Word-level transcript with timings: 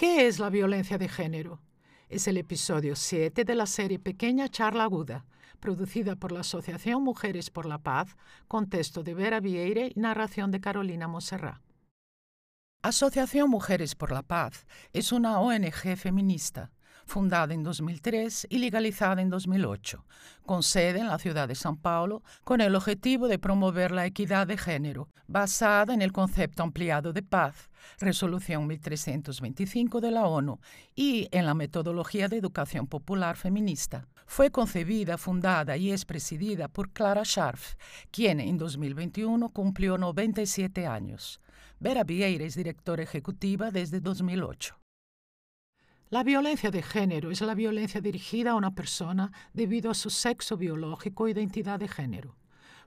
¿Qué 0.00 0.26
es 0.26 0.38
la 0.38 0.48
violencia 0.48 0.96
de 0.96 1.10
género? 1.10 1.60
Es 2.08 2.26
el 2.26 2.38
episodio 2.38 2.96
7 2.96 3.44
de 3.44 3.54
la 3.54 3.66
serie 3.66 3.98
Pequeña 3.98 4.48
Charla 4.48 4.84
Aguda, 4.84 5.26
producida 5.60 6.16
por 6.16 6.32
la 6.32 6.40
Asociación 6.40 7.02
Mujeres 7.02 7.50
por 7.50 7.66
la 7.66 7.76
Paz, 7.76 8.16
con 8.48 8.70
texto 8.70 9.02
de 9.02 9.12
Vera 9.12 9.40
Vieire 9.40 9.92
y 9.94 10.00
narración 10.00 10.52
de 10.52 10.62
Carolina 10.62 11.06
Monserrat. 11.06 11.60
Asociación 12.80 13.50
Mujeres 13.50 13.94
por 13.94 14.10
la 14.10 14.22
Paz 14.22 14.66
es 14.94 15.12
una 15.12 15.38
ONG 15.38 15.98
feminista 15.98 16.70
fundada 17.10 17.52
en 17.52 17.64
2003 17.64 18.46
y 18.48 18.58
legalizada 18.58 19.20
en 19.20 19.30
2008, 19.30 20.06
con 20.46 20.62
sede 20.62 21.00
en 21.00 21.08
la 21.08 21.18
ciudad 21.18 21.48
de 21.48 21.54
São 21.54 21.76
Paulo, 21.76 22.22
con 22.44 22.60
el 22.60 22.76
objetivo 22.76 23.26
de 23.26 23.38
promover 23.38 23.90
la 23.90 24.06
equidad 24.06 24.46
de 24.46 24.56
género, 24.56 25.08
basada 25.26 25.92
en 25.92 26.02
el 26.02 26.12
concepto 26.12 26.62
ampliado 26.62 27.12
de 27.12 27.22
paz, 27.22 27.68
Resolución 27.98 28.66
1325 28.68 30.00
de 30.00 30.10
la 30.12 30.26
ONU, 30.26 30.60
y 30.94 31.28
en 31.32 31.46
la 31.46 31.54
metodología 31.54 32.28
de 32.28 32.36
educación 32.38 32.86
popular 32.86 33.36
feminista. 33.36 34.06
Fue 34.26 34.50
concebida, 34.50 35.18
fundada 35.18 35.76
y 35.76 35.90
es 35.90 36.04
presidida 36.04 36.68
por 36.68 36.90
Clara 36.90 37.24
Scharf, 37.24 37.74
quien 38.12 38.38
en 38.38 38.56
2021 38.56 39.48
cumplió 39.48 39.98
97 39.98 40.86
años. 40.86 41.40
Vera 41.80 42.04
Vieira 42.04 42.44
es 42.44 42.54
directora 42.54 43.02
ejecutiva 43.02 43.72
desde 43.72 44.00
2008. 44.00 44.79
La 46.12 46.24
violencia 46.24 46.72
de 46.72 46.82
género 46.82 47.30
es 47.30 47.40
la 47.40 47.54
violencia 47.54 48.00
dirigida 48.00 48.50
a 48.50 48.54
una 48.56 48.74
persona 48.74 49.30
debido 49.52 49.92
a 49.92 49.94
su 49.94 50.10
sexo 50.10 50.56
biológico 50.56 51.22
o 51.22 51.28
identidad 51.28 51.78
de 51.78 51.86
género. 51.86 52.34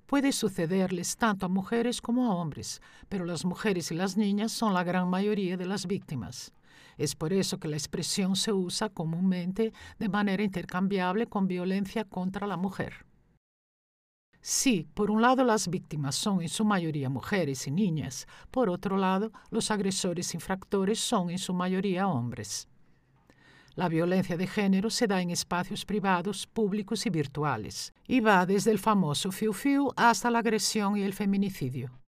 Puede 0.05 0.33
sucederles 0.33 1.15
tanto 1.15 1.45
a 1.45 1.49
mujeres 1.49 2.01
como 2.01 2.25
a 2.25 2.35
hombres, 2.35 2.81
pero 3.07 3.23
las 3.23 3.45
mujeres 3.45 3.91
y 3.91 3.95
las 3.95 4.17
niñas 4.17 4.51
son 4.51 4.73
la 4.73 4.83
gran 4.83 5.09
mayoría 5.09 5.55
de 5.55 5.65
las 5.65 5.87
víctimas. 5.87 6.51
Es 6.97 7.15
por 7.15 7.31
eso 7.31 7.61
que 7.61 7.69
la 7.69 7.77
expresión 7.77 8.35
se 8.35 8.51
usa 8.51 8.89
comúnmente 8.89 9.71
de 9.99 10.09
manera 10.09 10.43
intercambiable 10.43 11.27
con 11.27 11.47
violencia 11.47 12.03
contra 12.03 12.45
la 12.45 12.58
mujer. 12.58 13.05
Si, 14.41 14.89
por 14.93 15.09
un 15.09 15.21
lado, 15.21 15.45
las 15.45 15.69
víctimas 15.69 16.15
son 16.15 16.41
en 16.41 16.49
su 16.49 16.65
mayoría 16.65 17.09
mujeres 17.09 17.67
y 17.67 17.71
niñas, 17.71 18.27
por 18.52 18.69
otro 18.69 18.97
lado, 18.97 19.31
los 19.49 19.71
agresores 19.71 20.33
infractores 20.33 20.99
son 20.99 21.30
en 21.30 21.39
su 21.39 21.53
mayoría 21.53 22.09
hombres. 22.09 22.67
La 23.75 23.89
violencia 23.89 24.38
de 24.38 24.45
género 24.45 24.91
se 24.91 25.07
da 25.07 25.19
en 25.19 25.31
espacios 25.31 25.83
privados, 25.83 26.45
públicos 26.45 27.07
y 27.07 27.09
virtuales, 27.09 27.91
y 28.07 28.19
va 28.19 28.45
desde 28.45 28.69
el 28.69 28.77
famoso 28.77 29.31
fiu-fiu 29.31 29.91
hasta 29.95 30.30
la 30.30 30.39
agresión 30.39 30.95
y 30.95 31.02
el 31.02 31.13
feminicidio. 31.13 31.99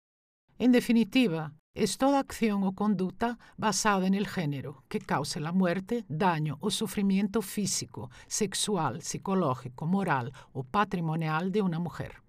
En 0.58 0.72
definitiva, 0.72 1.54
es 1.74 1.96
toda 1.96 2.18
acción 2.18 2.64
o 2.64 2.72
conducta 2.72 3.38
basada 3.56 4.06
en 4.06 4.12
el 4.12 4.26
género 4.26 4.84
que 4.88 5.00
cause 5.00 5.40
la 5.40 5.52
muerte, 5.52 6.04
daño 6.06 6.58
o 6.60 6.70
sufrimiento 6.70 7.40
físico, 7.40 8.10
sexual, 8.26 9.00
psicológico, 9.00 9.86
moral 9.86 10.32
o 10.52 10.64
patrimonial 10.64 11.50
de 11.50 11.62
una 11.62 11.78
mujer. 11.78 12.22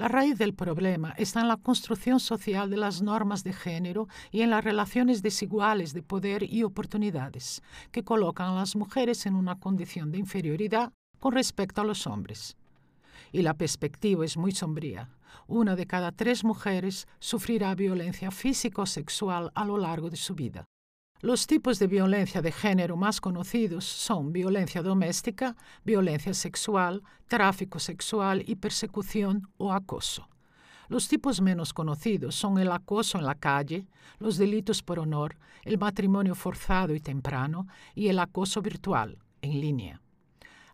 La 0.00 0.08
raíz 0.08 0.38
del 0.38 0.54
problema 0.54 1.12
está 1.18 1.42
en 1.42 1.48
la 1.48 1.58
construcción 1.58 2.20
social 2.20 2.70
de 2.70 2.78
las 2.78 3.02
normas 3.02 3.44
de 3.44 3.52
género 3.52 4.08
y 4.30 4.40
en 4.40 4.48
las 4.48 4.64
relaciones 4.64 5.20
desiguales 5.20 5.92
de 5.92 6.02
poder 6.02 6.42
y 6.42 6.62
oportunidades, 6.62 7.62
que 7.92 8.02
colocan 8.02 8.48
a 8.48 8.54
las 8.54 8.76
mujeres 8.76 9.26
en 9.26 9.34
una 9.34 9.60
condición 9.60 10.10
de 10.10 10.16
inferioridad 10.16 10.94
con 11.18 11.34
respecto 11.34 11.82
a 11.82 11.84
los 11.84 12.06
hombres. 12.06 12.56
Y 13.30 13.42
la 13.42 13.52
perspectiva 13.52 14.24
es 14.24 14.38
muy 14.38 14.52
sombría. 14.52 15.10
Una 15.46 15.76
de 15.76 15.86
cada 15.86 16.12
tres 16.12 16.44
mujeres 16.44 17.06
sufrirá 17.18 17.74
violencia 17.74 18.30
física 18.30 18.80
o 18.80 18.86
sexual 18.86 19.52
a 19.54 19.66
lo 19.66 19.76
largo 19.76 20.08
de 20.08 20.16
su 20.16 20.34
vida. 20.34 20.64
Los 21.22 21.46
tipos 21.46 21.78
de 21.78 21.86
violencia 21.86 22.40
de 22.40 22.50
género 22.50 22.96
más 22.96 23.20
conocidos 23.20 23.84
son 23.84 24.32
violencia 24.32 24.82
doméstica, 24.82 25.54
violencia 25.84 26.32
sexual, 26.32 27.02
tráfico 27.28 27.78
sexual 27.78 28.42
y 28.46 28.54
persecución 28.56 29.46
o 29.58 29.74
acoso. 29.74 30.30
Los 30.88 31.08
tipos 31.08 31.42
menos 31.42 31.74
conocidos 31.74 32.36
son 32.36 32.58
el 32.58 32.72
acoso 32.72 33.18
en 33.18 33.26
la 33.26 33.34
calle, 33.34 33.86
los 34.18 34.38
delitos 34.38 34.82
por 34.82 34.98
honor, 34.98 35.36
el 35.64 35.76
matrimonio 35.76 36.34
forzado 36.34 36.94
y 36.94 37.00
temprano 37.00 37.66
y 37.94 38.08
el 38.08 38.18
acoso 38.18 38.62
virtual, 38.62 39.18
en 39.42 39.60
línea. 39.60 40.00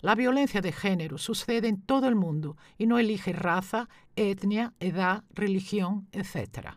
La 0.00 0.14
violencia 0.14 0.60
de 0.60 0.70
género 0.70 1.18
sucede 1.18 1.66
en 1.66 1.82
todo 1.82 2.06
el 2.06 2.14
mundo 2.14 2.56
y 2.78 2.86
no 2.86 3.00
elige 3.00 3.32
raza, 3.32 3.88
etnia, 4.14 4.74
edad, 4.78 5.24
religión, 5.34 6.06
etc. 6.12 6.76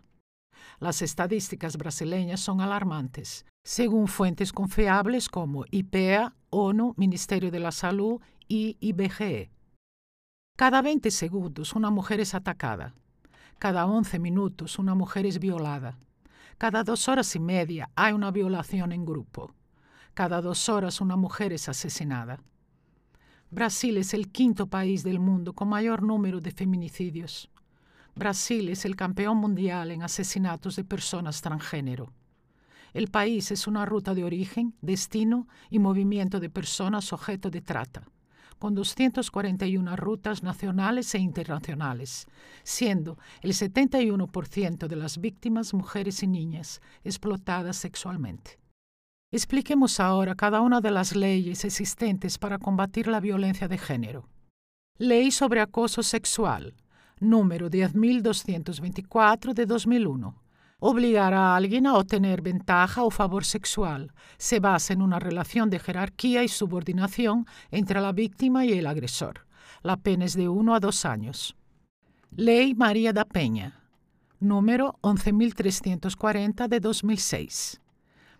Las 0.80 1.02
estadísticas 1.02 1.78
brasileñas 1.78 2.40
son 2.40 2.62
alarmantes 2.62 3.46
según 3.70 4.08
fuentes 4.08 4.52
confiables 4.52 5.30
como 5.30 5.64
IPEA, 5.70 6.34
ONU, 6.50 6.96
Ministerio 6.98 7.52
de 7.52 7.60
la 7.60 7.72
Salud 7.72 8.20
y 8.48 8.78
IBGE. 8.80 9.52
Cada 10.58 10.82
20 10.82 11.12
segundos 11.12 11.74
una 11.74 11.92
mujer 11.92 12.20
es 12.20 12.34
atacada. 12.34 12.96
Cada 13.60 13.86
11 13.86 14.18
minutos 14.18 14.80
una 14.80 14.96
mujer 14.96 15.28
es 15.28 15.40
violada. 15.40 16.00
Cada 16.58 16.84
dos 16.84 17.08
horas 17.08 17.36
y 17.36 17.40
media 17.40 17.90
hay 17.96 18.14
una 18.14 18.32
violación 18.32 18.92
en 18.92 19.06
grupo. 19.06 19.54
Cada 20.16 20.42
dos 20.42 20.68
horas 20.68 21.00
una 21.00 21.16
mujer 21.16 21.54
es 21.54 21.70
asesinada. 21.70 22.42
Brasil 23.52 23.98
es 23.98 24.14
el 24.14 24.32
quinto 24.32 24.68
país 24.68 25.04
del 25.04 25.20
mundo 25.20 25.54
con 25.54 25.70
mayor 25.70 26.02
número 26.02 26.42
de 26.42 26.52
feminicidios. 26.52 27.50
Brasil 28.16 28.70
es 28.70 28.86
el 28.86 28.96
campeón 28.96 29.38
mundial 29.38 29.92
en 29.92 30.04
asesinatos 30.04 30.76
de 30.76 30.84
personas 30.84 31.42
transgénero. 31.42 32.12
El 32.94 33.10
país 33.10 33.52
es 33.52 33.68
una 33.68 33.86
ruta 33.86 34.14
de 34.14 34.24
origen, 34.24 34.74
destino 34.82 35.48
y 35.70 35.80
movimiento 35.80 36.40
de 36.40 36.50
personas 36.50 37.14
objeto 37.14 37.50
de 37.50 37.62
trata, 37.62 38.04
con 38.58 38.74
241 38.76 39.96
rutas 39.96 40.44
nacionales 40.44 41.14
e 41.14 41.20
internacionales, 41.20 42.28
siendo 42.64 43.18
el 43.42 43.54
71% 43.54 44.88
de 44.88 44.96
las 44.96 45.20
víctimas 45.20 45.74
mujeres 45.74 46.24
y 46.24 46.28
niñas 46.28 46.82
explotadas 47.04 47.78
sexualmente. 47.78 48.60
Expliquemos 49.32 50.00
ahora 50.00 50.34
cada 50.34 50.62
una 50.62 50.82
de 50.82 50.90
las 50.90 51.16
leyes 51.16 51.64
existentes 51.64 52.40
para 52.40 52.58
combatir 52.58 53.08
la 53.08 53.20
violencia 53.20 53.68
de 53.68 53.78
género. 53.78 54.28
Ley 54.98 55.30
sobre 55.30 55.62
acoso 55.62 56.02
sexual, 56.02 56.74
número 57.20 57.70
10.224 57.70 59.54
de 59.54 59.66
2001 59.66 60.50
Obligar 60.82 61.34
a 61.34 61.58
alguien 61.58 61.86
a 61.88 61.96
obtener 61.96 62.42
ventaja 62.42 63.04
o 63.04 63.12
favor 63.12 63.44
sexual 63.44 64.14
se 64.38 64.62
basa 64.62 64.94
en 64.94 65.02
una 65.02 65.20
relación 65.20 65.70
de 65.70 65.78
jerarquía 65.78 66.42
y 66.42 66.48
subordinación 66.48 67.46
entre 67.70 68.00
la 68.00 68.14
víctima 68.14 68.66
y 68.66 68.72
el 68.72 68.88
agresor. 68.88 69.46
La 69.84 69.98
pena 69.98 70.24
es 70.24 70.36
de 70.36 70.48
uno 70.48 70.74
a 70.74 70.80
dos 70.80 71.04
años. 71.04 71.58
Ley 72.32 72.76
María 72.76 73.12
da 73.12 73.26
Peña, 73.26 73.82
número 74.40 74.96
11.340 75.02 76.70
de 76.70 76.80
2006. 76.80 77.82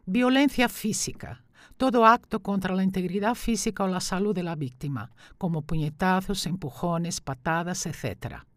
Violencia 0.06 0.70
física. 0.70 1.44
Todo 1.76 2.06
acto 2.06 2.42
contra 2.42 2.74
la 2.74 2.84
integridad 2.84 3.36
física 3.36 3.84
o 3.84 3.88
la 3.88 4.00
salud 4.00 4.34
de 4.34 4.44
la 4.44 4.56
víctima, 4.56 5.12
como 5.38 5.62
puñetazos, 5.62 6.46
empujones, 6.46 7.20
patadas, 7.20 7.86
etc 7.86 8.49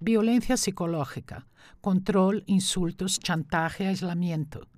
violencia 0.00 0.56
psicológica, 0.56 1.46
control, 1.80 2.44
insultos, 2.46 3.18
chantaje, 3.18 3.86
aislamiento, 3.86 4.68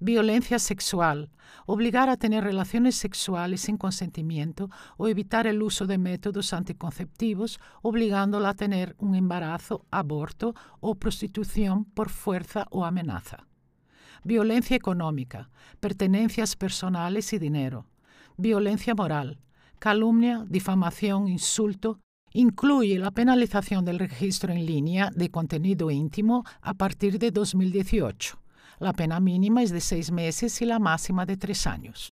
violencia 0.00 0.58
sexual, 0.58 1.30
obligar 1.66 2.08
a 2.08 2.16
tener 2.16 2.42
relaciones 2.42 2.96
sexuales 2.96 3.60
sin 3.60 3.76
consentimiento 3.76 4.70
o 4.96 5.08
evitar 5.08 5.46
el 5.46 5.62
uso 5.62 5.86
de 5.86 5.98
métodos 5.98 6.52
anticonceptivos, 6.52 7.60
obligándola 7.82 8.50
a 8.50 8.54
tener 8.54 8.96
un 8.98 9.14
embarazo, 9.14 9.86
aborto 9.90 10.54
o 10.80 10.94
prostitución 10.94 11.84
por 11.84 12.08
fuerza 12.08 12.66
o 12.70 12.84
amenaza. 12.84 13.46
Violencia 14.24 14.76
económica, 14.76 15.50
pertenencias 15.80 16.56
personales 16.56 17.32
y 17.32 17.38
dinero. 17.38 17.86
Violencia 18.36 18.94
moral, 18.94 19.38
calumnia, 19.78 20.44
difamación, 20.48 21.28
insulto, 21.28 22.00
Incluye 22.32 22.98
la 22.98 23.10
penalización 23.10 23.84
del 23.84 23.98
registro 23.98 24.52
en 24.52 24.64
línea 24.64 25.10
de 25.14 25.30
contenido 25.30 25.90
íntimo 25.90 26.44
a 26.60 26.74
partir 26.74 27.18
de 27.18 27.32
2018. 27.32 28.38
La 28.78 28.92
pena 28.92 29.18
mínima 29.18 29.62
es 29.62 29.70
de 29.70 29.80
seis 29.80 30.12
meses 30.12 30.62
y 30.62 30.64
la 30.64 30.78
máxima 30.78 31.26
de 31.26 31.36
tres 31.36 31.66
años. 31.66 32.12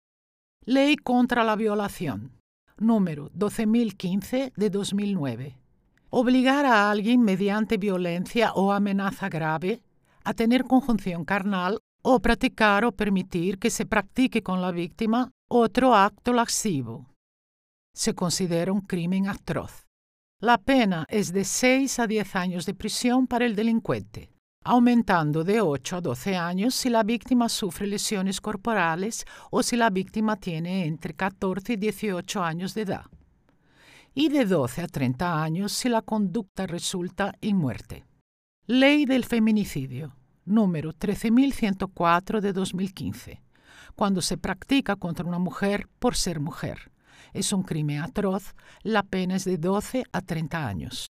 Ley 0.64 0.96
contra 0.96 1.44
la 1.44 1.54
violación, 1.54 2.32
número 2.76 3.30
12.015 3.30 4.52
de 4.56 4.70
2009. 4.70 5.56
Obligar 6.10 6.66
a 6.66 6.90
alguien 6.90 7.22
mediante 7.22 7.76
violencia 7.76 8.52
o 8.54 8.72
amenaza 8.72 9.28
grave 9.28 9.82
a 10.24 10.34
tener 10.34 10.64
conjunción 10.64 11.24
carnal 11.24 11.78
o 12.02 12.20
practicar 12.20 12.84
o 12.84 12.92
permitir 12.92 13.58
que 13.58 13.70
se 13.70 13.86
practique 13.86 14.42
con 14.42 14.60
la 14.60 14.72
víctima 14.72 15.30
otro 15.48 15.94
acto 15.94 16.32
lascivo. 16.32 17.06
Se 17.94 18.14
considera 18.14 18.72
un 18.72 18.80
crimen 18.80 19.28
atroz. 19.28 19.89
La 20.42 20.56
pena 20.56 21.04
es 21.10 21.34
de 21.34 21.44
6 21.44 21.98
a 21.98 22.06
10 22.06 22.34
años 22.34 22.64
de 22.64 22.72
prisión 22.72 23.26
para 23.26 23.44
el 23.44 23.54
delincuente. 23.54 24.32
aumentando 24.64 25.44
de 25.44 25.60
8 25.60 25.96
a 25.96 26.00
12 26.00 26.36
años 26.36 26.74
si 26.74 26.88
la 26.88 27.02
víctima 27.02 27.50
sufre 27.50 27.86
lesiones 27.86 28.40
corporales 28.40 29.26
o 29.50 29.62
si 29.62 29.76
la 29.76 29.90
víctima 29.90 30.36
tiene 30.36 30.86
entre 30.86 31.12
14 31.12 31.74
y 31.74 31.76
18 31.76 32.42
años 32.42 32.72
de 32.72 32.82
edad, 32.82 33.04
y 34.14 34.30
de 34.30 34.46
12 34.46 34.82
a 34.82 34.86
30 34.86 35.42
años 35.42 35.72
si 35.72 35.90
la 35.90 36.00
conducta 36.00 36.66
resulta 36.66 37.34
en 37.42 37.56
muerte. 37.56 38.06
Ley 38.66 39.04
del 39.04 39.26
feminicidio, 39.26 40.16
número 40.46 40.94
13104 40.94 42.40
de 42.40 42.52
2015, 42.54 43.42
cuando 43.94 44.22
se 44.22 44.38
practica 44.38 44.96
contra 44.96 45.26
una 45.26 45.38
mujer 45.38 45.86
por 45.98 46.16
ser 46.16 46.40
mujer. 46.40 46.90
Es 47.32 47.52
un 47.52 47.62
crimen 47.62 48.00
atroz, 48.00 48.54
la 48.82 49.02
pena 49.02 49.36
es 49.36 49.44
de 49.44 49.58
12 49.58 50.04
a 50.12 50.20
30 50.20 50.66
años. 50.66 51.06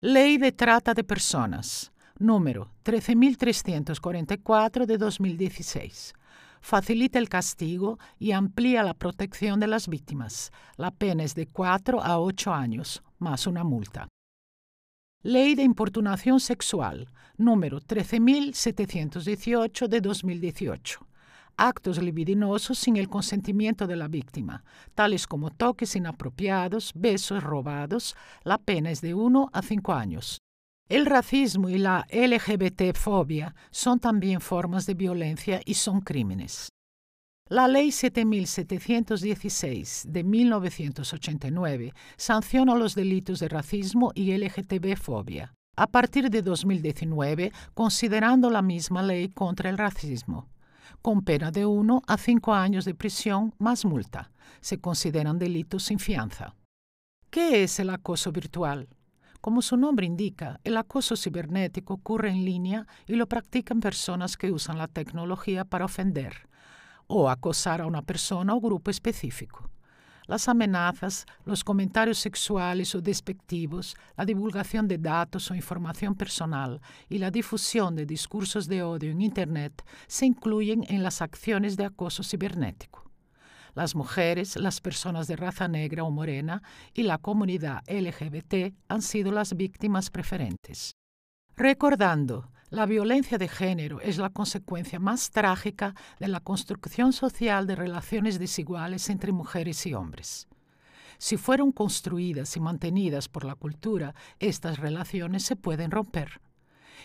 Ley 0.00 0.38
de 0.38 0.52
trata 0.52 0.94
de 0.94 1.04
personas, 1.04 1.92
número 2.18 2.70
13.344 2.84 4.86
de 4.86 4.96
2016. 4.96 6.14
Facilita 6.60 7.18
el 7.18 7.28
castigo 7.28 7.98
y 8.18 8.32
amplía 8.32 8.82
la 8.82 8.94
protección 8.94 9.60
de 9.60 9.66
las 9.66 9.88
víctimas. 9.88 10.50
La 10.76 10.90
pena 10.90 11.24
es 11.24 11.34
de 11.34 11.46
4 11.46 12.02
a 12.02 12.20
8 12.20 12.52
años, 12.52 13.02
más 13.18 13.46
una 13.46 13.64
multa. 13.64 14.08
Ley 15.22 15.56
de 15.56 15.64
importunación 15.64 16.38
sexual, 16.38 17.08
número 17.36 17.80
13.718 17.80 19.88
de 19.88 20.00
2018. 20.00 21.07
Actos 21.60 22.00
libidinosos 22.00 22.78
sin 22.78 22.96
el 22.96 23.08
consentimiento 23.08 23.88
de 23.88 23.96
la 23.96 24.06
víctima, 24.06 24.62
tales 24.94 25.26
como 25.26 25.50
toques 25.50 25.96
inapropiados, 25.96 26.92
besos 26.94 27.42
robados. 27.42 28.14
La 28.44 28.58
pena 28.58 28.92
es 28.92 29.00
de 29.00 29.14
1 29.14 29.50
a 29.52 29.60
5 29.60 29.92
años. 29.92 30.38
El 30.88 31.04
racismo 31.04 31.68
y 31.68 31.78
la 31.78 32.06
LGBT-fobia 32.12 33.56
son 33.72 33.98
también 33.98 34.40
formas 34.40 34.86
de 34.86 34.94
violencia 34.94 35.60
y 35.64 35.74
son 35.74 36.00
crímenes. 36.00 36.68
La 37.48 37.66
Ley 37.66 37.90
7716 37.90 40.04
de 40.08 40.22
1989 40.22 41.92
sanciona 42.16 42.76
los 42.76 42.94
delitos 42.94 43.40
de 43.40 43.48
racismo 43.48 44.12
y 44.14 44.30
LGTB-fobia. 44.30 45.54
A 45.74 45.88
partir 45.88 46.30
de 46.30 46.42
2019, 46.42 47.50
considerando 47.74 48.48
la 48.48 48.62
misma 48.62 49.02
ley 49.02 49.30
contra 49.30 49.70
el 49.70 49.78
racismo, 49.78 50.46
con 51.02 51.22
pena 51.22 51.50
de 51.50 51.66
1 51.66 52.02
a 52.06 52.16
5 52.16 52.54
años 52.54 52.84
de 52.84 52.94
prisión 52.94 53.54
más 53.58 53.84
multa, 53.84 54.30
se 54.60 54.80
consideran 54.80 55.38
delitos 55.38 55.84
sin 55.84 55.98
fianza. 55.98 56.54
¿Qué 57.30 57.62
es 57.62 57.78
el 57.78 57.90
acoso 57.90 58.32
virtual? 58.32 58.88
Como 59.40 59.62
su 59.62 59.76
nombre 59.76 60.06
indica, 60.06 60.60
el 60.64 60.76
acoso 60.76 61.16
cibernético 61.16 61.94
ocurre 61.94 62.30
en 62.30 62.44
línea 62.44 62.86
y 63.06 63.14
lo 63.14 63.28
practican 63.28 63.80
personas 63.80 64.36
que 64.36 64.50
usan 64.50 64.78
la 64.78 64.88
tecnología 64.88 65.64
para 65.64 65.84
ofender 65.84 66.48
o 67.06 67.30
acosar 67.30 67.80
a 67.80 67.86
una 67.86 68.02
persona 68.02 68.54
o 68.54 68.60
grupo 68.60 68.90
específico. 68.90 69.70
Las 70.28 70.46
amenazas, 70.46 71.24
los 71.46 71.64
comentarios 71.64 72.18
sexuales 72.18 72.94
o 72.94 73.00
despectivos, 73.00 73.96
la 74.14 74.26
divulgación 74.26 74.86
de 74.86 74.98
datos 74.98 75.50
o 75.50 75.54
información 75.54 76.14
personal 76.14 76.82
y 77.08 77.16
la 77.16 77.30
difusión 77.30 77.96
de 77.96 78.04
discursos 78.04 78.68
de 78.68 78.82
odio 78.82 79.10
en 79.10 79.22
Internet 79.22 79.82
se 80.06 80.26
incluyen 80.26 80.84
en 80.90 81.02
las 81.02 81.22
acciones 81.22 81.78
de 81.78 81.86
acoso 81.86 82.22
cibernético. 82.22 83.10
Las 83.74 83.94
mujeres, 83.94 84.56
las 84.56 84.82
personas 84.82 85.28
de 85.28 85.36
raza 85.36 85.66
negra 85.66 86.04
o 86.04 86.10
morena 86.10 86.62
y 86.92 87.04
la 87.04 87.16
comunidad 87.16 87.82
LGBT 87.88 88.74
han 88.86 89.00
sido 89.00 89.32
las 89.32 89.56
víctimas 89.56 90.10
preferentes. 90.10 90.92
Recordando, 91.56 92.50
la 92.70 92.84
violencia 92.84 93.38
de 93.38 93.48
género 93.48 94.00
es 94.00 94.18
la 94.18 94.28
consecuencia 94.30 94.98
más 94.98 95.30
trágica 95.30 95.94
de 96.18 96.28
la 96.28 96.40
construcción 96.40 97.14
social 97.14 97.66
de 97.66 97.74
relaciones 97.74 98.38
desiguales 98.38 99.08
entre 99.08 99.32
mujeres 99.32 99.86
y 99.86 99.94
hombres. 99.94 100.48
Si 101.16 101.36
fueron 101.36 101.72
construidas 101.72 102.56
y 102.56 102.60
mantenidas 102.60 103.28
por 103.28 103.44
la 103.44 103.54
cultura, 103.54 104.14
estas 104.38 104.78
relaciones 104.78 105.44
se 105.44 105.56
pueden 105.56 105.90
romper. 105.90 106.40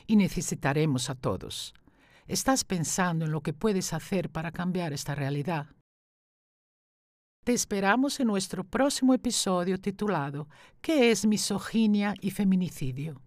Y 0.06 0.18
necesitaremos 0.18 1.10
a 1.10 1.16
todos. 1.16 1.74
¿Estás 2.28 2.64
pensando 2.64 3.26
en 3.26 3.32
lo 3.32 3.42
que 3.42 3.54
puedes 3.54 3.94
hacer 3.94 4.30
para 4.30 4.52
cambiar 4.52 4.92
esta 4.94 5.16
realidad? 5.16 5.68
Te 7.44 7.54
esperamos 7.54 8.20
en 8.20 8.28
nuestro 8.28 8.64
próximo 8.64 9.14
episodio 9.14 9.78
titulado 9.78 10.48
¿Qué 10.82 11.12
es 11.12 11.26
misoginia 11.26 12.14
y 12.22 12.32
feminicidio? 12.32 13.23